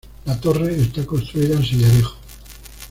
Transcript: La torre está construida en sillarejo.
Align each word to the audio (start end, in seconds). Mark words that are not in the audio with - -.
La 0.25 0.35
torre 0.41 0.81
está 0.81 1.05
construida 1.05 1.57
en 1.57 1.63
sillarejo. 1.63 2.15